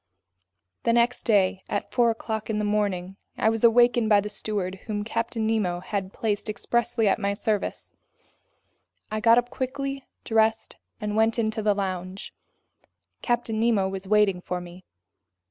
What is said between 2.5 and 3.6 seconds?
the morning, I